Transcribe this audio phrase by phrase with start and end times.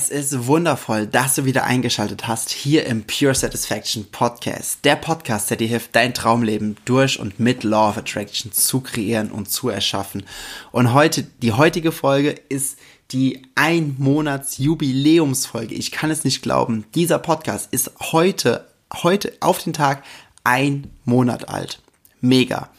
[0.00, 4.84] Es ist wundervoll, dass du wieder eingeschaltet hast hier im Pure Satisfaction Podcast.
[4.84, 9.32] Der Podcast, der dir hilft, dein Traumleben durch und mit Law of Attraction zu kreieren
[9.32, 10.22] und zu erschaffen.
[10.70, 12.78] Und heute, die heutige Folge ist
[13.10, 15.74] die ein Monats Jubiläumsfolge.
[15.74, 16.84] Ich kann es nicht glauben.
[16.94, 18.68] Dieser Podcast ist heute,
[19.02, 20.04] heute auf den Tag
[20.44, 21.82] ein Monat alt.
[22.20, 22.70] Mega.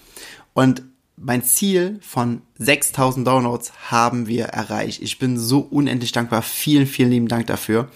[0.54, 0.84] Und
[1.22, 5.02] mein Ziel von 6000 Downloads haben wir erreicht.
[5.02, 6.42] Ich bin so unendlich dankbar.
[6.42, 7.90] Vielen, vielen lieben Dank dafür.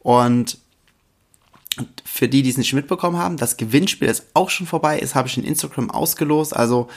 [0.00, 0.58] Und
[2.04, 4.98] für die, die es nicht mitbekommen haben, das Gewinnspiel ist auch schon vorbei.
[5.02, 6.56] Es habe ich in Instagram ausgelost.
[6.56, 6.88] Also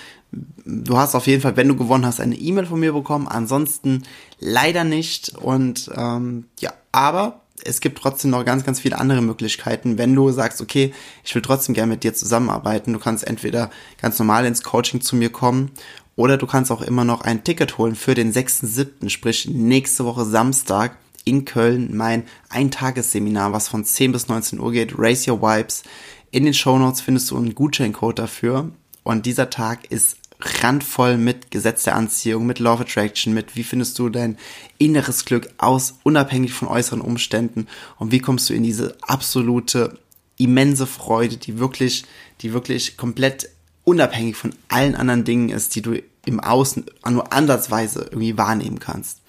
[0.66, 3.28] du hast auf jeden Fall, wenn du gewonnen hast, eine E-Mail von mir bekommen.
[3.28, 4.04] Ansonsten
[4.40, 5.36] leider nicht.
[5.38, 10.32] Und ähm, ja, aber es gibt trotzdem noch ganz, ganz viele andere Möglichkeiten, wenn du
[10.32, 10.94] sagst, okay,
[11.24, 12.94] ich will trotzdem gerne mit dir zusammenarbeiten.
[12.94, 13.70] Du kannst entweder
[14.02, 15.72] ganz normal ins Coaching zu mir kommen
[16.16, 20.26] oder du kannst auch immer noch ein Ticket holen für den 6.7., sprich nächste Woche
[20.26, 25.84] Samstag in Köln mein Eintagesseminar, was von 10 bis 19 Uhr geht, Raise Your Vibes.
[26.32, 28.72] In den Show Notes findest du einen Gutscheincode dafür
[29.04, 33.64] und dieser Tag ist randvoll mit Gesetz der Anziehung, mit Law of Attraction, mit wie
[33.64, 34.38] findest du dein
[34.78, 40.00] inneres Glück aus, unabhängig von äußeren Umständen und wie kommst du in diese absolute
[40.38, 42.06] immense Freude, die wirklich,
[42.42, 43.50] die wirklich komplett
[43.84, 49.20] unabhängig von allen anderen Dingen ist, die du im Außen nur ansatzweise irgendwie wahrnehmen kannst.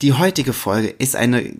[0.00, 1.52] Die heutige Folge ist eine,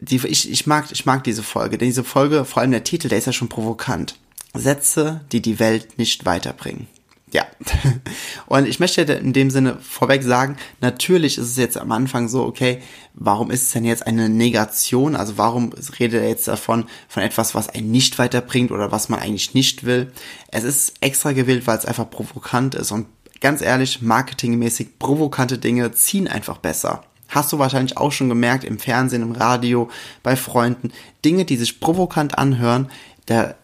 [0.00, 3.08] die, ich, ich mag, ich mag diese Folge, denn diese Folge, vor allem der Titel,
[3.08, 4.18] der ist ja schon provokant.
[4.54, 6.88] Sätze, die die Welt nicht weiterbringen.
[7.32, 7.46] Ja.
[8.46, 12.44] Und ich möchte in dem Sinne vorweg sagen, natürlich ist es jetzt am Anfang so,
[12.44, 12.80] okay,
[13.14, 15.14] warum ist es denn jetzt eine Negation?
[15.14, 19.20] Also warum redet er jetzt davon, von etwas, was einen nicht weiterbringt oder was man
[19.20, 20.12] eigentlich nicht will?
[20.50, 23.06] Es ist extra gewählt, weil es einfach provokant ist und
[23.40, 27.02] ganz ehrlich, marketingmäßig provokante Dinge ziehen einfach besser.
[27.28, 29.90] Hast du wahrscheinlich auch schon gemerkt im Fernsehen, im Radio,
[30.22, 30.92] bei Freunden.
[31.24, 32.90] Dinge, die sich provokant anhören,
[33.26, 33.54] da,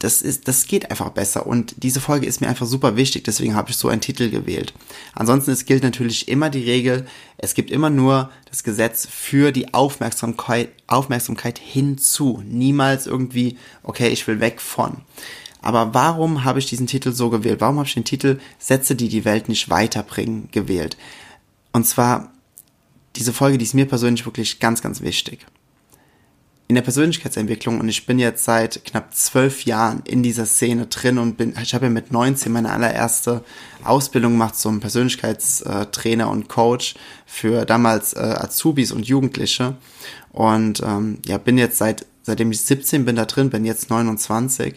[0.00, 1.46] das ist, das geht einfach besser.
[1.46, 4.74] Und diese Folge ist mir einfach super wichtig, deswegen habe ich so einen Titel gewählt.
[5.14, 7.06] Ansonsten, es gilt natürlich immer die Regel,
[7.38, 12.42] es gibt immer nur das Gesetz für die Aufmerksamkeit, Aufmerksamkeit hinzu.
[12.46, 14.98] Niemals irgendwie, okay, ich will weg von.
[15.62, 17.60] Aber warum habe ich diesen Titel so gewählt?
[17.60, 20.96] Warum habe ich den Titel Sätze, die die Welt nicht weiterbringen, gewählt?
[21.72, 22.32] Und zwar,
[23.16, 25.46] diese Folge, die ist mir persönlich wirklich ganz, ganz wichtig
[26.70, 31.18] in der Persönlichkeitsentwicklung und ich bin jetzt seit knapp zwölf Jahren in dieser Szene drin
[31.18, 33.42] und bin, ich habe ja mit 19 meine allererste
[33.82, 36.94] Ausbildung gemacht zum Persönlichkeitstrainer und Coach
[37.26, 39.74] für damals äh, Azubis und Jugendliche.
[40.30, 44.76] Und ähm, ja, bin jetzt seit, seitdem ich 17 bin da drin, bin jetzt 29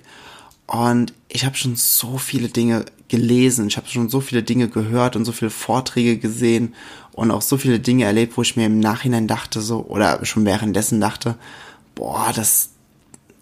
[0.65, 5.15] und ich habe schon so viele Dinge gelesen, ich habe schon so viele Dinge gehört
[5.15, 6.73] und so viele Vorträge gesehen
[7.11, 10.43] und auch so viele Dinge erlebt, wo ich mir im Nachhinein dachte so oder schon
[10.45, 11.35] währenddessen dachte,
[11.95, 12.69] boah, das,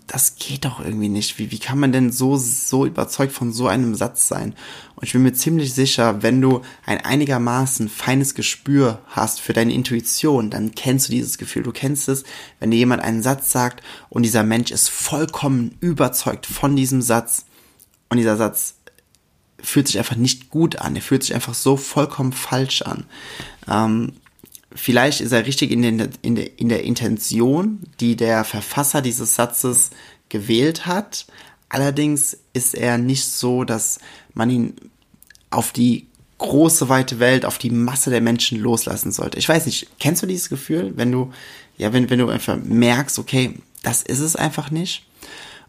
[0.07, 1.39] das geht doch irgendwie nicht.
[1.39, 4.55] Wie, wie kann man denn so, so überzeugt von so einem Satz sein?
[4.95, 9.73] Und ich bin mir ziemlich sicher, wenn du ein einigermaßen feines Gespür hast für deine
[9.73, 11.63] Intuition, dann kennst du dieses Gefühl.
[11.63, 12.23] Du kennst es,
[12.59, 17.45] wenn dir jemand einen Satz sagt und dieser Mensch ist vollkommen überzeugt von diesem Satz
[18.09, 18.75] und dieser Satz
[19.63, 20.95] fühlt sich einfach nicht gut an.
[20.95, 23.05] Er fühlt sich einfach so vollkommen falsch an.
[23.67, 24.13] Ähm,
[24.73, 29.35] vielleicht ist er richtig in, den, in, der, in der Intention, die der Verfasser dieses
[29.35, 29.91] Satzes
[30.29, 31.25] gewählt hat.
[31.69, 33.99] Allerdings ist er nicht so, dass
[34.33, 34.75] man ihn
[35.49, 36.07] auf die
[36.37, 39.37] große weite Welt, auf die Masse der Menschen loslassen sollte.
[39.37, 41.31] Ich weiß nicht, kennst du dieses Gefühl, wenn du,
[41.77, 43.53] ja, wenn, wenn du einfach merkst, okay,
[43.83, 45.05] das ist es einfach nicht.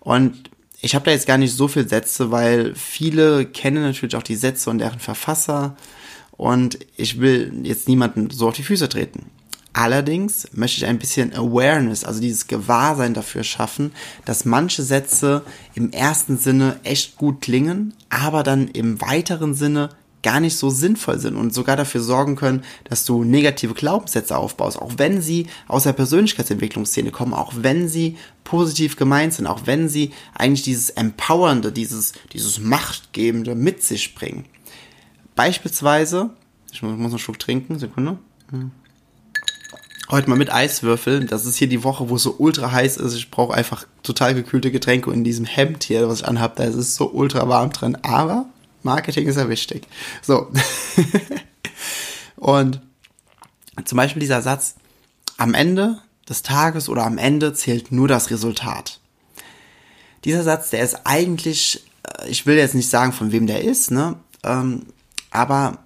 [0.00, 0.50] Und
[0.81, 4.35] ich habe da jetzt gar nicht so viel Sätze, weil viele kennen natürlich auch die
[4.35, 5.76] Sätze und deren Verfasser
[6.43, 9.27] und ich will jetzt niemanden so auf die Füße treten.
[9.75, 13.93] Allerdings möchte ich ein bisschen Awareness, also dieses Gewahrsein dafür schaffen,
[14.25, 15.43] dass manche Sätze
[15.75, 19.91] im ersten Sinne echt gut klingen, aber dann im weiteren Sinne
[20.25, 24.79] gar nicht so sinnvoll sind und sogar dafür sorgen können, dass du negative Glaubenssätze aufbaust,
[24.79, 29.88] auch wenn sie aus der Persönlichkeitsentwicklungsszene kommen, auch wenn sie positiv gemeint sind, auch wenn
[29.88, 34.45] sie eigentlich dieses Empowernde, dieses, dieses Machtgebende mit sich bringen.
[35.34, 36.31] Beispielsweise,
[36.73, 38.19] Ich muss, muss einen Schluck trinken, Sekunde.
[40.11, 41.26] Heute mal mit Eiswürfeln.
[41.26, 43.14] Das ist hier die Woche, wo es so ultra heiß ist.
[43.14, 45.08] Ich brauche einfach total gekühlte Getränke.
[45.08, 47.96] Und in diesem Hemd hier, was ich anhabe, da ist es so ultra warm drin.
[48.02, 48.46] Aber
[48.82, 49.87] Marketing ist ja wichtig.
[50.20, 50.50] So.
[52.37, 52.81] und
[53.85, 54.75] zum Beispiel dieser Satz,
[55.38, 59.00] am Ende des Tages oder am Ende zählt nur das Resultat.
[60.25, 63.90] Dieser Satz, der ist eigentlich, äh, ich will jetzt nicht sagen, von wem der ist,
[63.90, 64.17] ne?
[64.44, 64.87] Ähm,
[65.32, 65.79] aber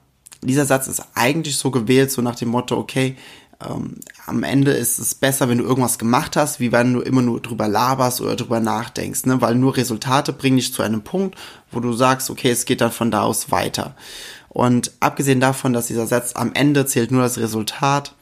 [0.42, 3.16] dieser Satz ist eigentlich so gewählt, so nach dem Motto, okay,
[3.64, 7.22] ähm, am Ende ist es besser, wenn du irgendwas gemacht hast, wie wenn du immer
[7.22, 9.40] nur drüber laberst oder drüber nachdenkst, ne?
[9.40, 11.36] Weil nur Resultate bringen dich zu einem Punkt,
[11.70, 13.94] wo du sagst, okay, es geht dann von da aus weiter.
[14.50, 18.14] Und abgesehen davon, dass dieser Satz am Ende zählt nur das Resultat,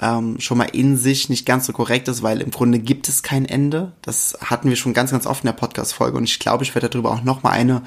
[0.00, 3.22] ähm, schon mal in sich nicht ganz so korrekt ist, weil im Grunde gibt es
[3.22, 3.92] kein Ende.
[4.02, 6.90] Das hatten wir schon ganz, ganz oft in der Podcast-Folge und ich glaube, ich werde
[6.90, 7.82] darüber auch nochmal eine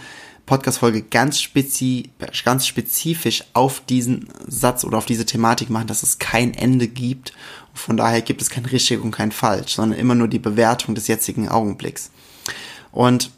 [0.45, 2.09] Podcast-Folge ganz, spezi
[2.43, 7.33] ganz spezifisch auf diesen Satz oder auf diese Thematik machen, dass es kein Ende gibt.
[7.73, 11.07] Von daher gibt es kein richtig und kein falsch, sondern immer nur die Bewertung des
[11.07, 12.11] jetzigen Augenblicks.
[12.91, 13.31] Und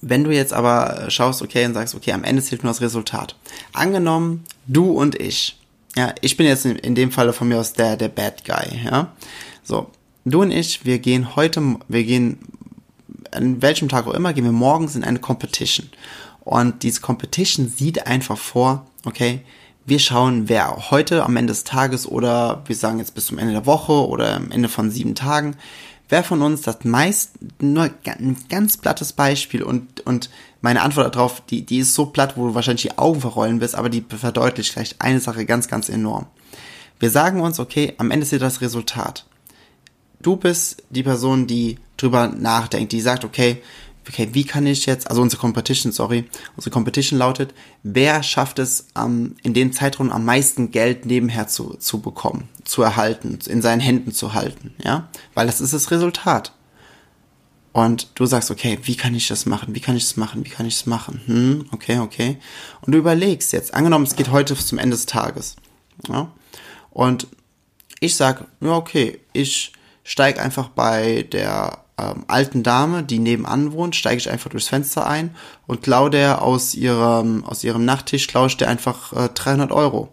[0.00, 3.36] wenn du jetzt aber schaust, okay, und sagst, okay, am Ende zählt nur das Resultat.
[3.72, 5.58] Angenommen, du und ich,
[5.96, 8.84] ja, ich bin jetzt in, in dem Falle von mir aus der, der Bad Guy,
[8.84, 9.12] ja.
[9.62, 9.90] So,
[10.24, 12.38] du und ich, wir gehen heute, wir gehen,
[13.32, 15.88] an welchem Tag auch immer, gehen wir morgens in eine Competition.
[16.40, 19.42] Und diese Competition sieht einfach vor, okay,
[19.86, 23.52] wir schauen, wer heute am Ende des Tages oder wir sagen jetzt bis zum Ende
[23.52, 25.56] der Woche oder am Ende von sieben Tagen,
[26.08, 30.30] wer von uns das meist, nur ein ganz plattes Beispiel und, und
[30.60, 33.74] meine Antwort darauf, die, die ist so platt, wo du wahrscheinlich die Augen verrollen wirst,
[33.74, 36.26] aber die verdeutlicht gleich eine Sache ganz, ganz enorm.
[36.98, 39.24] Wir sagen uns, okay, am Ende ist dir das Resultat.
[40.20, 43.62] Du bist die Person, die drüber nachdenkt, die sagt, okay,
[44.08, 46.24] okay, wie kann ich jetzt, also unsere Competition, sorry,
[46.56, 51.74] unsere Competition lautet, wer schafft es, ähm, in dem Zeitraum am meisten Geld nebenher zu,
[51.74, 56.52] zu bekommen, zu erhalten, in seinen Händen zu halten, ja, weil das ist das Resultat.
[57.72, 59.76] Und du sagst, okay, wie kann ich das machen?
[59.76, 60.44] Wie kann ich das machen?
[60.44, 61.20] Wie kann ich das machen?
[61.26, 62.38] Hm, okay, okay.
[62.80, 65.54] Und du überlegst jetzt, angenommen, es geht heute zum Ende des Tages.
[66.08, 66.32] Ja?
[66.90, 67.28] Und
[68.00, 73.96] ich sag, ja, okay, ich steig einfach bei der ähm, alten Dame, die nebenan wohnt,
[73.96, 75.34] steige ich einfach durchs Fenster ein
[75.66, 80.08] und klaue der aus ihrem, aus ihrem Nachttisch, klaue ich der einfach äh, 300 Euro.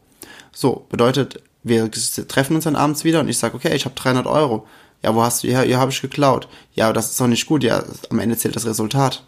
[0.51, 4.25] So, bedeutet, wir treffen uns dann abends wieder und ich sage, okay, ich habe 300
[4.25, 4.68] Euro.
[5.04, 6.48] Ja, wo hast du, ja, ja, habe ich geklaut.
[6.74, 7.63] Ja, das ist doch nicht gut.
[7.63, 9.24] Ja, am Ende zählt das Resultat.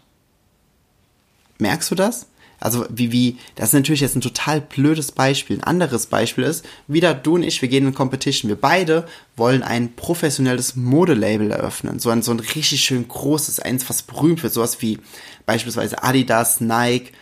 [1.58, 2.26] Merkst du das?
[2.60, 5.56] Also wie, wie, das ist natürlich jetzt ein total blödes Beispiel.
[5.56, 8.50] Ein anderes Beispiel ist, wieder du und ich, wir gehen in Competition.
[8.50, 11.98] Wir beide wollen ein professionelles Modelabel eröffnen.
[11.98, 14.52] So ein, so ein richtig schön großes, eins, was berühmt wird.
[14.52, 14.98] Sowas wie
[15.46, 17.12] beispielsweise Adidas, Nike.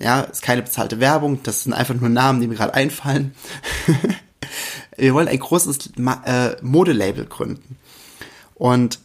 [0.00, 1.40] Ja, ist keine bezahlte Werbung.
[1.44, 3.34] Das sind einfach nur Namen, die mir gerade einfallen.
[4.96, 5.90] wir wollen ein großes
[6.24, 7.76] äh, Modelabel gründen.
[8.54, 8.98] Und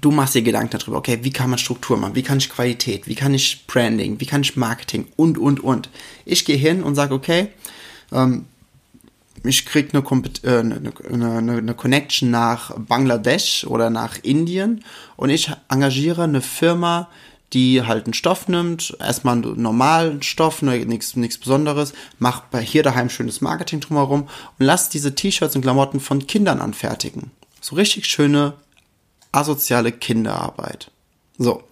[0.00, 3.06] du machst dir Gedanken darüber, okay, wie kann man Struktur machen, wie kann ich Qualität,
[3.06, 5.88] wie kann ich Branding, wie kann ich Marketing und, und, und.
[6.24, 7.48] Ich gehe hin und sage, okay,
[8.12, 8.46] ähm,
[9.42, 10.04] ich krieg eine,
[10.42, 14.84] äh, eine, eine, eine Connection nach Bangladesch oder nach Indien
[15.16, 17.08] und ich engagiere eine Firma,
[17.52, 23.10] die halt einen Stoff nimmt, erstmal einen normalen Stoff, nichts nichts Besonderes, macht hier daheim
[23.10, 27.30] schönes Marketing drumherum und lasst diese T-Shirts und Klamotten von Kindern anfertigen.
[27.60, 28.54] So richtig schöne
[29.34, 30.90] asoziale Kinderarbeit.
[31.38, 31.62] So.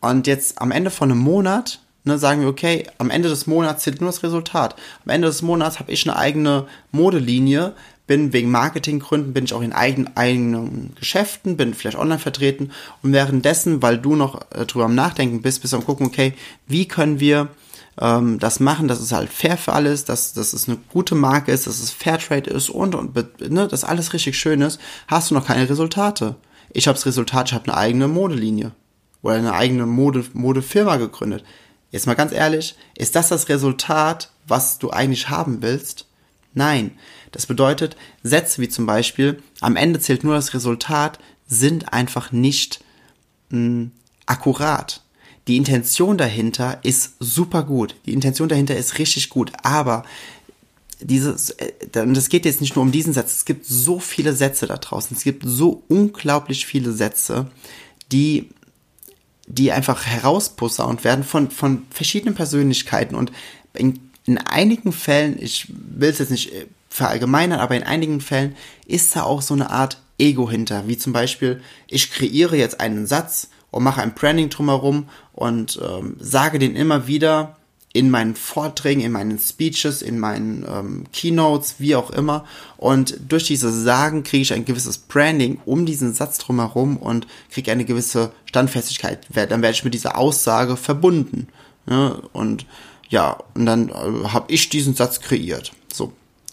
[0.00, 3.82] Und jetzt am Ende von einem Monat ne, sagen wir, okay, am Ende des Monats
[3.82, 4.76] zählt nur das Resultat.
[5.04, 7.74] Am Ende des Monats habe ich eine eigene Modelinie,
[8.06, 12.70] bin wegen Marketinggründen, bin ich auch in eigenen, eigenen Geschäften, bin vielleicht online vertreten
[13.02, 16.34] und währenddessen, weil du noch äh, drüber am Nachdenken bist, bist du am gucken, okay,
[16.66, 17.48] wie können wir
[18.00, 21.52] ähm, das machen, dass es halt fair für alles, dass, dass es eine gute Marke
[21.52, 23.14] ist, dass es Fairtrade ist und, und
[23.50, 26.36] ne, dass alles richtig schön ist, hast du noch keine Resultate.
[26.70, 28.72] Ich habe das Resultat, ich habe eine eigene Modelinie
[29.22, 31.44] oder eine eigene Mode, Modefirma gegründet.
[31.90, 36.06] Jetzt mal ganz ehrlich, ist das das Resultat, was du eigentlich haben willst?
[36.52, 36.92] Nein.
[37.30, 42.82] Das bedeutet, Sätze wie zum Beispiel, am Ende zählt nur das Resultat, sind einfach nicht
[43.50, 43.90] mh, hm,
[44.26, 45.03] akkurat
[45.46, 47.96] die Intention dahinter ist super gut.
[48.06, 50.04] Die Intention dahinter ist richtig gut, aber
[51.00, 54.66] dieses, äh, es geht jetzt nicht nur um diesen Satz, es gibt so viele Sätze
[54.66, 57.50] da draußen, es gibt so unglaublich viele Sätze,
[58.10, 58.50] die,
[59.46, 63.14] die einfach herausposaunt werden von, von verschiedenen Persönlichkeiten.
[63.14, 63.32] Und
[63.74, 68.56] in, in einigen Fällen, ich will es jetzt nicht äh, verallgemeinern, aber in einigen Fällen
[68.86, 73.06] ist da auch so eine Art Ego hinter, wie zum Beispiel, ich kreiere jetzt einen
[73.06, 77.56] Satz und mache ein Branding drumherum und ähm, sage den immer wieder
[77.92, 82.44] in meinen Vorträgen, in meinen Speeches, in meinen ähm, Keynotes, wie auch immer.
[82.76, 87.72] Und durch dieses Sagen kriege ich ein gewisses Branding um diesen Satz drumherum und kriege
[87.72, 89.26] eine gewisse Standfestigkeit.
[89.34, 91.48] Dann werde ich mit dieser Aussage verbunden.
[91.86, 92.22] Ne?
[92.32, 92.66] Und
[93.08, 95.72] ja, und dann äh, habe ich diesen Satz kreiert.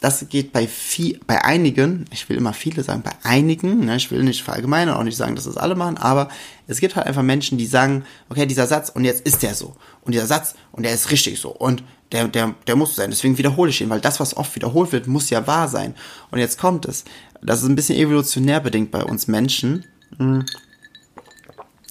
[0.01, 4.09] Das geht bei viel, bei einigen, ich will immer viele sagen, bei einigen, ne, ich
[4.09, 6.27] will nicht verallgemeinern, auch nicht sagen, dass das alle machen, aber
[6.65, 9.75] es gibt halt einfach Menschen, die sagen, okay, dieser Satz und jetzt ist der so.
[10.01, 11.51] Und dieser Satz und der ist richtig so.
[11.51, 13.11] Und der, der, der muss sein.
[13.11, 15.93] Deswegen wiederhole ich ihn, weil das, was oft wiederholt wird, muss ja wahr sein.
[16.31, 17.05] Und jetzt kommt es.
[17.43, 19.85] Das ist ein bisschen evolutionär bedingt bei uns Menschen.
[20.17, 20.45] Hm.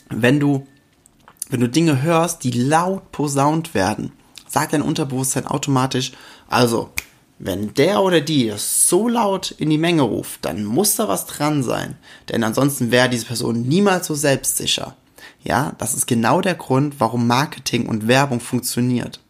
[0.08, 0.66] Wenn du,
[1.48, 4.12] wenn du Dinge hörst, die laut posaunt werden,
[4.48, 6.12] sagt dein Unterbewusstsein automatisch,
[6.48, 6.90] also,
[7.42, 11.24] wenn der oder die es so laut in die Menge ruft, dann muss da was
[11.24, 11.96] dran sein.
[12.28, 14.94] Denn ansonsten wäre diese Person niemals so selbstsicher.
[15.42, 19.20] Ja, das ist genau der Grund, warum Marketing und Werbung funktioniert.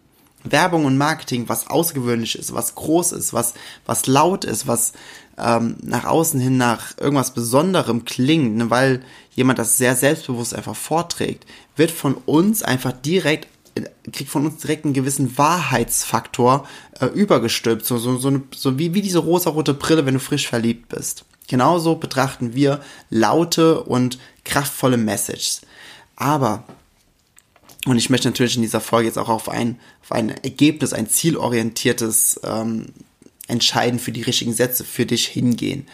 [0.43, 3.55] Werbung und Marketing, was außergewöhnlich ist, was groß ist, was,
[3.87, 4.93] was laut ist, was
[5.39, 10.75] ähm, nach außen hin nach irgendwas Besonderem klingt, ne, weil jemand das sehr selbstbewusst einfach
[10.75, 13.50] vorträgt, wird von uns einfach direkt
[14.13, 16.67] kriegt von uns direkt einen gewissen Wahrheitsfaktor
[17.01, 20.49] äh, übergestülpt, so, so, so, eine, so wie, wie diese rosarote Brille, wenn du frisch
[20.49, 21.25] verliebt bist.
[21.49, 25.63] Genauso betrachten wir laute und kraftvolle Messages.
[26.17, 26.65] Aber,
[27.87, 31.09] und ich möchte natürlich in dieser Folge jetzt auch auf ein, auf ein Ergebnis, ein
[31.09, 32.87] zielorientiertes ähm,
[33.49, 35.87] Entscheiden für die richtigen Sätze für dich hingehen.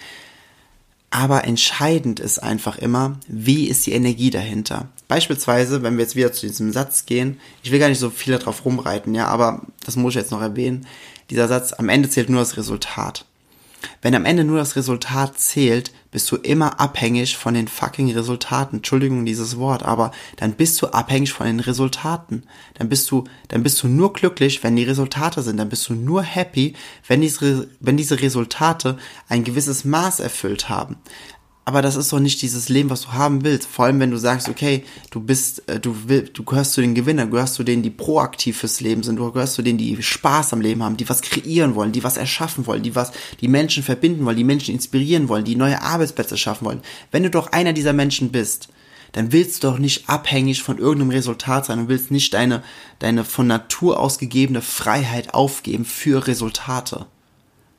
[1.16, 4.90] Aber entscheidend ist einfach immer, wie ist die Energie dahinter?
[5.08, 8.36] Beispielsweise, wenn wir jetzt wieder zu diesem Satz gehen, ich will gar nicht so viel
[8.36, 10.86] darauf rumreiten, ja, aber das muss ich jetzt noch erwähnen.
[11.30, 13.24] Dieser Satz, am Ende zählt nur das Resultat.
[14.02, 18.76] Wenn am Ende nur das Resultat zählt, bist du immer abhängig von den fucking Resultaten.
[18.76, 22.44] Entschuldigung dieses Wort, aber dann bist du abhängig von den Resultaten.
[22.74, 25.58] Dann bist du, dann bist du nur glücklich, wenn die Resultate sind.
[25.58, 26.74] Dann bist du nur happy,
[27.06, 28.96] wenn diese, wenn diese Resultate
[29.28, 30.96] ein gewisses Maß erfüllt haben
[31.68, 33.66] aber das ist doch nicht dieses Leben, was du haben willst.
[33.66, 36.94] Vor allem, wenn du sagst, okay, du bist, äh, du willst, du gehörst zu den
[36.94, 40.52] Gewinnern, gehörst zu denen, die proaktiv fürs Leben sind, du gehörst zu denen, die Spaß
[40.52, 43.82] am Leben haben, die was kreieren wollen, die was erschaffen wollen, die was, die Menschen
[43.82, 46.82] verbinden wollen, die Menschen inspirieren wollen, die neue Arbeitsplätze schaffen wollen.
[47.10, 48.68] Wenn du doch einer dieser Menschen bist,
[49.10, 52.62] dann willst du doch nicht abhängig von irgendeinem Resultat sein und willst nicht deine,
[53.00, 57.06] deine von Natur aus gegebene Freiheit aufgeben für Resultate.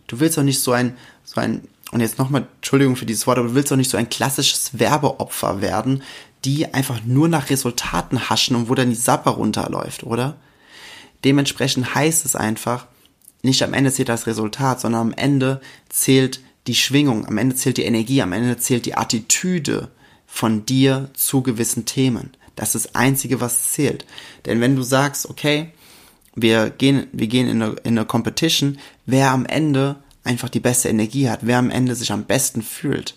[0.08, 3.38] Du willst doch nicht so ein, so ein und jetzt nochmal, Entschuldigung für dieses Wort,
[3.38, 6.04] aber du willst doch nicht so ein klassisches Werbeopfer werden,
[6.46, 10.36] die einfach nur nach Resultaten haschen und wo dann die Sapper runterläuft, oder?
[11.24, 12.88] Dementsprechend heißt es einfach,
[13.42, 17.78] nicht am Ende zählt das Resultat, sondern am Ende zählt die Schwingung, am Ende zählt
[17.78, 19.90] die Energie, am Ende zählt die Attitüde
[20.26, 22.32] von dir zu gewissen Themen.
[22.56, 24.06] Das ist das Einzige, was zählt.
[24.46, 25.72] Denn wenn du sagst, okay,
[26.36, 29.96] wir gehen, wir gehen in eine, in eine Competition, wer am Ende
[30.28, 33.16] einfach die beste Energie hat, wer am Ende sich am besten fühlt.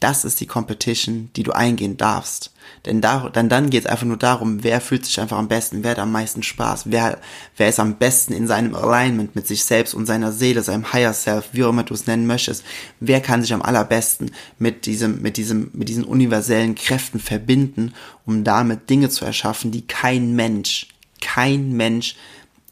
[0.00, 2.52] Das ist die Competition, die du eingehen darfst.
[2.84, 5.82] Denn da, dann, dann geht es einfach nur darum, wer fühlt sich einfach am besten,
[5.82, 7.20] wer hat am meisten Spaß, wer,
[7.56, 11.14] wer ist am besten in seinem Alignment mit sich selbst und seiner Seele, seinem Higher
[11.14, 12.64] Self, wie auch immer du es nennen möchtest.
[13.00, 17.94] Wer kann sich am allerbesten mit diesem, mit diesem, mit diesen universellen Kräften verbinden,
[18.26, 20.88] um damit Dinge zu erschaffen, die kein Mensch,
[21.22, 22.16] kein Mensch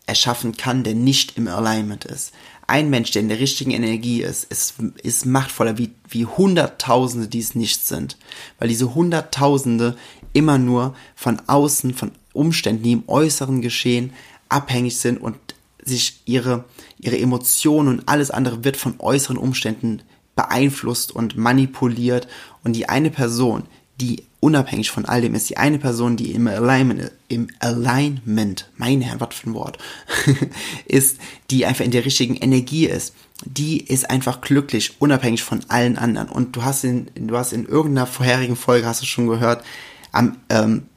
[0.04, 2.32] erschaffen kann, der nicht im Alignment ist
[2.72, 7.40] ein Mensch, der in der richtigen Energie ist, ist, ist machtvoller wie, wie Hunderttausende, die
[7.40, 8.16] es nicht sind.
[8.58, 9.94] Weil diese Hunderttausende
[10.32, 14.14] immer nur von außen, von Umständen, die im äußeren Geschehen
[14.48, 15.36] abhängig sind und
[15.84, 16.64] sich ihre,
[16.98, 20.00] ihre Emotionen und alles andere wird von äußeren Umständen
[20.34, 22.26] beeinflusst und manipuliert.
[22.64, 23.64] Und die eine Person,
[24.00, 29.00] die unabhängig von all dem ist, die eine Person, die im Alignment, im Alignment, mein
[29.00, 29.78] Herr, was für ein Wort,
[30.84, 31.18] ist,
[31.50, 33.14] die einfach in der richtigen Energie ist.
[33.44, 36.28] Die ist einfach glücklich, unabhängig von allen anderen.
[36.28, 39.64] Und du hast in, du hast in irgendeiner vorherigen Folge, hast du schon gehört,
[40.10, 40.88] am, ähm,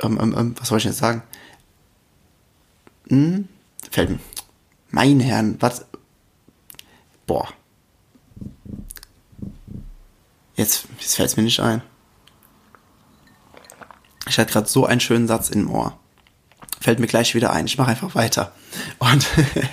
[0.00, 1.24] ähm, ähm, ähm was soll ich jetzt sagen?
[3.08, 3.48] Hm?
[3.90, 4.20] Fällt mir.
[4.90, 5.86] Mein Herrn, was?
[7.26, 7.48] Boah.
[10.54, 11.82] Jetzt, jetzt fällt es mir nicht ein.
[14.30, 15.98] Ich hatte gerade so einen schönen Satz im Ohr.
[16.80, 17.66] Fällt mir gleich wieder ein.
[17.66, 18.52] Ich mache einfach weiter.
[18.98, 19.26] Und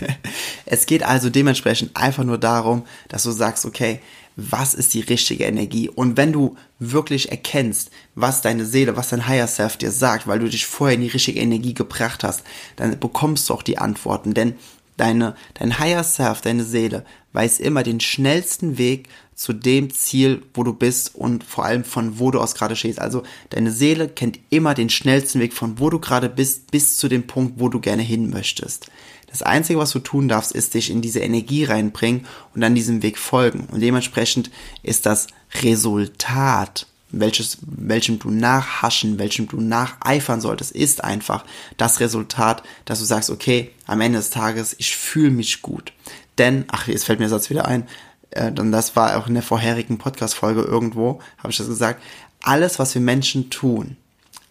[0.65, 4.01] es geht also dementsprechend einfach nur darum, dass du sagst, okay,
[4.35, 5.89] was ist die richtige Energie?
[5.89, 10.39] Und wenn du wirklich erkennst, was deine Seele, was dein Higher Self dir sagt, weil
[10.39, 12.43] du dich vorher in die richtige Energie gebracht hast,
[12.75, 14.33] dann bekommst du auch die Antworten.
[14.33, 14.55] Denn
[14.97, 20.63] deine, dein Higher Self, deine Seele, weiß immer den schnellsten Weg zu dem Ziel, wo
[20.63, 22.99] du bist und vor allem von wo du aus gerade stehst.
[22.99, 27.07] Also deine Seele kennt immer den schnellsten Weg von wo du gerade bist bis zu
[27.07, 28.87] dem Punkt, wo du gerne hin möchtest.
[29.27, 32.25] Das Einzige, was du tun darfst, ist dich in diese Energie reinbringen
[32.55, 33.67] und dann diesem Weg folgen.
[33.71, 34.49] Und dementsprechend
[34.81, 35.27] ist das
[35.61, 41.45] Resultat, welches, welchem du nachhaschen, welchem du nacheifern solltest, ist einfach
[41.77, 45.93] das Resultat, dass du sagst, okay, am Ende des Tages, ich fühle mich gut.
[46.37, 47.87] Denn, ach, jetzt fällt mir der Satz wieder ein,
[48.31, 52.01] äh, und das war auch in der vorherigen Podcast-Folge irgendwo, habe ich das gesagt,
[52.41, 53.97] alles, was wir Menschen tun,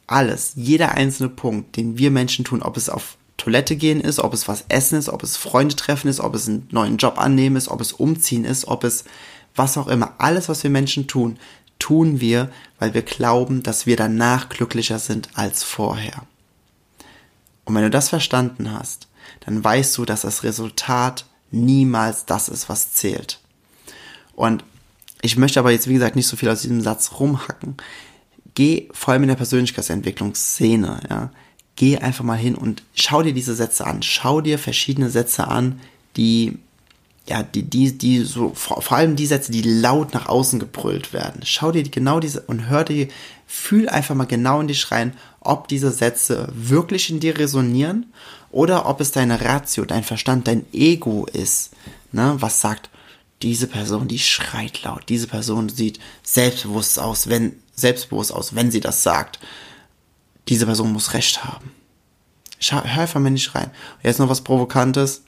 [0.06, 4.32] alles, jeder einzelne Punkt, den wir Menschen tun, ob es auf Toilette gehen ist, ob
[4.32, 7.56] es was essen ist, ob es Freunde treffen ist, ob es einen neuen Job annehmen
[7.56, 9.04] ist, ob es umziehen ist, ob es
[9.54, 11.38] was auch immer, alles, was wir Menschen tun,
[11.78, 16.22] tun wir, weil wir glauben, dass wir danach glücklicher sind als vorher.
[17.64, 19.08] Und wenn du das verstanden hast,
[19.40, 23.40] dann weißt du, dass das Resultat niemals das ist, was zählt.
[24.36, 24.62] Und
[25.22, 27.76] ich möchte aber jetzt, wie gesagt, nicht so viel aus diesem Satz rumhacken.
[28.54, 31.30] Geh vor allem in der Persönlichkeitsentwicklungsszene, ja,
[31.74, 34.02] geh einfach mal hin und schau dir diese Sätze an.
[34.02, 35.80] Schau dir verschiedene Sätze an,
[36.16, 36.58] die,
[37.26, 41.12] ja, die, die, die so, vor, vor allem die Sätze, die laut nach außen gebrüllt
[41.12, 41.42] werden.
[41.44, 43.08] Schau dir genau diese und hör dir,
[43.46, 48.06] fühl einfach mal genau in dich rein, ob diese Sätze wirklich in dir resonieren
[48.50, 51.72] oder ob es deine Ratio, dein Verstand, dein Ego ist,
[52.12, 52.90] ne, was sagt,
[53.42, 58.80] diese Person, die schreit laut, diese Person sieht selbstbewusst aus, wenn, selbstbewusst aus, wenn sie
[58.80, 59.38] das sagt
[60.48, 61.70] diese Person muss Recht haben.
[62.58, 63.70] Schau, hör einfach mal nicht rein.
[64.02, 65.22] Jetzt noch was Provokantes.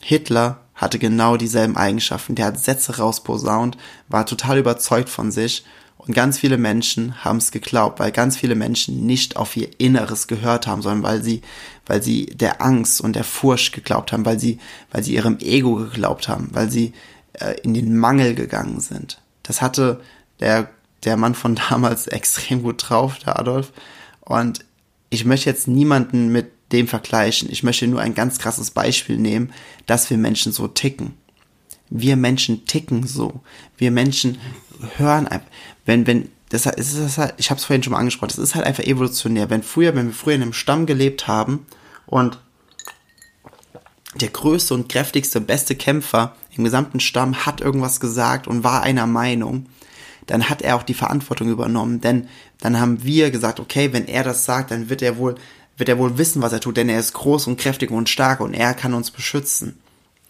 [0.00, 2.34] Hitler hatte genau dieselben Eigenschaften.
[2.34, 3.76] Der hat Sätze rausposaunt,
[4.08, 5.64] war total überzeugt von sich
[5.96, 10.28] und ganz viele Menschen haben es geglaubt, weil ganz viele Menschen nicht auf ihr Inneres
[10.28, 11.42] gehört haben, sondern weil sie,
[11.86, 14.60] weil sie der Angst und der Furcht geglaubt haben, weil sie,
[14.92, 16.92] weil sie ihrem Ego geglaubt haben, weil sie
[17.40, 19.20] äh, in den Mangel gegangen sind.
[19.42, 20.00] Das hatte
[20.40, 20.70] der,
[21.04, 23.72] der Mann von damals extrem gut drauf, der Adolf.
[24.20, 24.64] Und
[25.10, 27.50] ich möchte jetzt niemanden mit dem vergleichen.
[27.50, 29.52] Ich möchte nur ein ganz krasses Beispiel nehmen,
[29.86, 31.14] dass wir Menschen so ticken.
[31.88, 33.40] Wir Menschen ticken so.
[33.78, 34.38] Wir Menschen
[34.96, 35.48] hören einfach.
[35.86, 38.54] Wenn, wenn, das ist das halt, ich habe es vorhin schon mal angesprochen, das ist
[38.54, 39.48] halt einfach evolutionär.
[39.48, 41.66] Wenn früher, wenn wir früher in einem Stamm gelebt haben
[42.06, 42.38] und
[44.14, 49.06] der größte und kräftigste, beste Kämpfer im gesamten Stamm hat irgendwas gesagt und war einer
[49.06, 49.66] Meinung,
[50.26, 52.28] dann hat er auch die Verantwortung übernommen, denn
[52.60, 55.36] dann haben wir gesagt, okay, wenn er das sagt, dann wird er wohl,
[55.76, 58.40] wird er wohl wissen, was er tut, denn er ist groß und kräftig und stark
[58.40, 59.78] und er kann uns beschützen.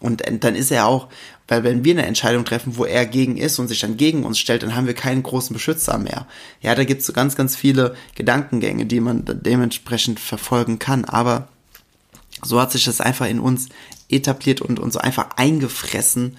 [0.00, 1.08] Und dann ist er auch,
[1.48, 4.38] weil wenn wir eine Entscheidung treffen, wo er gegen ist und sich dann gegen uns
[4.38, 6.28] stellt, dann haben wir keinen großen Beschützer mehr.
[6.60, 11.04] Ja, da gibt's so ganz, ganz viele Gedankengänge, die man dementsprechend verfolgen kann.
[11.04, 11.48] Aber
[12.42, 13.68] so hat sich das einfach in uns
[14.08, 16.36] etabliert und uns einfach eingefressen,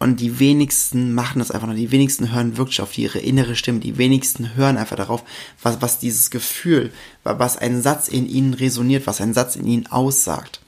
[0.00, 1.76] und die wenigsten machen das einfach nur.
[1.76, 3.80] Die wenigsten hören wirklich auf ihre innere Stimme.
[3.80, 5.24] Die wenigsten hören einfach darauf,
[5.60, 6.92] was, was dieses Gefühl,
[7.24, 10.60] was ein Satz in ihnen resoniert, was ein Satz in ihnen aussagt.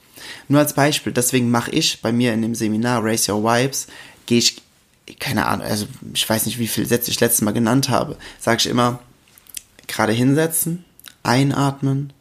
[0.49, 3.87] Nur als Beispiel, deswegen mache ich bei mir in dem Seminar Raise Your Vibes,
[4.25, 4.61] gehe ich,
[5.19, 8.59] keine Ahnung, also ich weiß nicht, wie viele Sätze ich letztes Mal genannt habe, sage
[8.59, 8.99] ich immer,
[9.87, 10.85] gerade hinsetzen,
[11.23, 12.13] einatmen,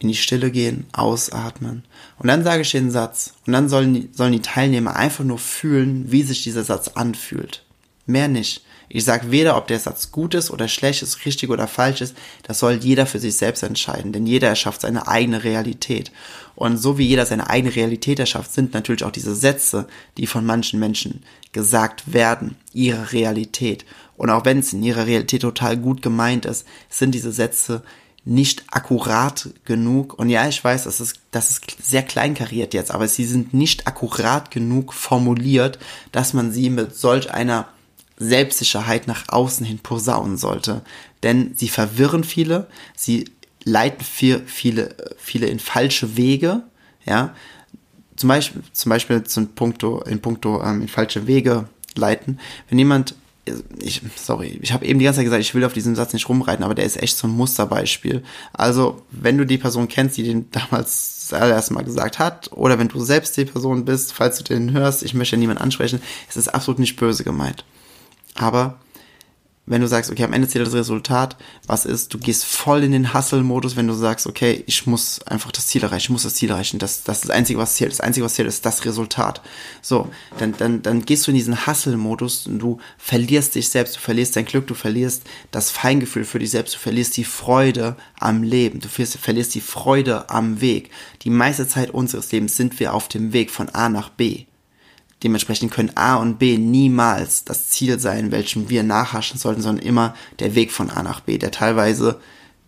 [0.00, 1.84] in die Stille gehen, ausatmen.
[2.18, 3.34] Und dann sage ich den Satz.
[3.46, 7.64] Und dann sollen die, sollen die Teilnehmer einfach nur fühlen, wie sich dieser Satz anfühlt.
[8.06, 8.64] Mehr nicht.
[8.92, 12.16] Ich sage weder, ob der Satz gut ist oder schlecht ist, richtig oder falsch ist.
[12.42, 16.10] Das soll jeder für sich selbst entscheiden, denn jeder erschafft seine eigene Realität.
[16.56, 19.86] Und so wie jeder seine eigene Realität erschafft, sind natürlich auch diese Sätze,
[20.16, 23.84] die von manchen Menschen gesagt werden, ihre Realität.
[24.16, 27.82] Und auch wenn es in ihrer Realität total gut gemeint ist, sind diese Sätze
[28.24, 30.18] nicht akkurat genug.
[30.18, 33.86] Und ja, ich weiß, das ist, das ist sehr kleinkariert jetzt, aber sie sind nicht
[33.86, 35.78] akkurat genug formuliert,
[36.12, 37.68] dass man sie mit solch einer
[38.18, 40.82] Selbstsicherheit nach außen hin posaunen sollte.
[41.22, 43.30] Denn sie verwirren viele, sie
[43.64, 46.62] leiten viel, viele, viele in falsche Wege,
[47.04, 47.34] ja.
[48.16, 52.38] Zum Beispiel, zum Beispiel zum Punkto, in puncto ähm, in falsche Wege leiten.
[52.68, 53.14] Wenn jemand
[53.78, 56.28] ich, sorry, ich habe eben die ganze Zeit gesagt, ich will auf diesen Satz nicht
[56.28, 58.22] rumreiten, aber der ist echt so ein Musterbeispiel.
[58.52, 62.78] Also, wenn du die Person kennst, die den damals das allererste Mal gesagt hat, oder
[62.78, 66.36] wenn du selbst die Person bist, falls du den hörst, ich möchte niemanden ansprechen, es
[66.36, 67.64] ist absolut nicht böse gemeint.
[68.34, 68.78] Aber
[69.66, 72.90] wenn du sagst, okay, am Ende zählt das Resultat, was ist, du gehst voll in
[72.90, 76.34] den Hustle-Modus, wenn du sagst, okay, ich muss einfach das Ziel erreichen, ich muss das
[76.34, 78.84] Ziel erreichen, das, das ist das Einzige, was zählt, das Einzige, was zählt, ist das
[78.84, 79.42] Resultat.
[79.80, 84.00] So, dann, dann, dann gehst du in diesen Hustle-Modus und du verlierst dich selbst, du
[84.00, 88.42] verlierst dein Glück, du verlierst das Feingefühl für dich selbst, du verlierst die Freude am
[88.42, 90.90] Leben, du verlierst die Freude am Weg.
[91.22, 94.46] Die meiste Zeit unseres Lebens sind wir auf dem Weg von A nach B
[95.22, 100.14] Dementsprechend können A und B niemals das Ziel sein, welchem wir nachhaschen sollten, sondern immer
[100.38, 102.20] der Weg von A nach B, der teilweise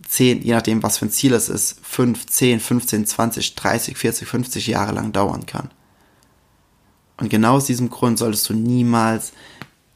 [0.07, 4.27] 10, je nachdem, was für ein Ziel es ist, 5, 10, 15, 20, 30, 40,
[4.27, 5.71] 50 Jahre lang dauern kann.
[7.17, 9.33] Und genau aus diesem Grund solltest du niemals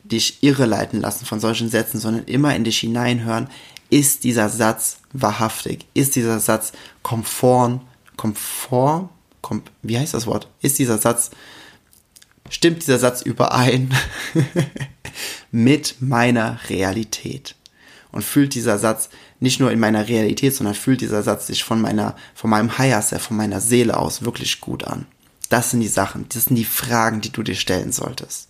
[0.04, 3.50] dich irreleiten lassen von solchen Sätzen, sondern immer in dich hineinhören,
[3.90, 5.86] ist dieser Satz wahrhaftig?
[5.94, 7.82] Ist dieser Satz konform,
[8.16, 9.10] konform,
[9.42, 10.48] kom, wie heißt das Wort?
[10.62, 11.32] Ist dieser Satz,
[12.50, 13.94] stimmt dieser Satz überein
[15.52, 17.56] mit meiner Realität?
[18.12, 21.82] Und fühlt dieser Satz nicht nur in meiner Realität, sondern fühlt dieser Satz sich von
[21.82, 25.06] meiner, von meinem Higher von meiner Seele aus wirklich gut an?
[25.50, 28.48] Das sind die Sachen, das sind die Fragen, die du dir stellen solltest.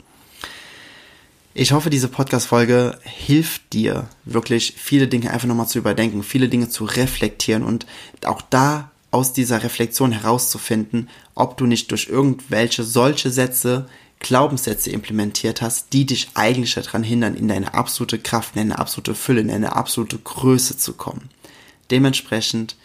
[1.59, 6.69] Ich hoffe, diese Podcast-Folge hilft dir wirklich, viele Dinge einfach nochmal zu überdenken, viele Dinge
[6.69, 7.87] zu reflektieren und
[8.25, 13.87] auch da aus dieser Reflexion herauszufinden, ob du nicht durch irgendwelche solche Sätze
[14.19, 19.13] Glaubenssätze implementiert hast, die dich eigentlich daran hindern, in deine absolute Kraft, in deine absolute
[19.13, 21.29] Fülle, in deine absolute Größe zu kommen.
[21.91, 22.75] Dementsprechend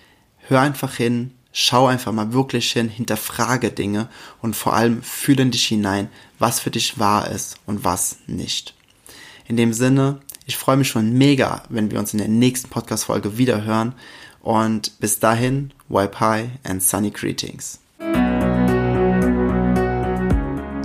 [0.48, 4.08] hör einfach hin, schau einfach mal wirklich hin, hinterfrage Dinge
[4.40, 8.74] und vor allem fühle in dich hinein, was für dich wahr ist und was nicht.
[9.48, 13.38] In dem Sinne, ich freue mich schon mega, wenn wir uns in der nächsten Podcast-Folge
[13.38, 13.94] wieder hören
[14.40, 17.81] und bis dahin, wipe high and sunny greetings.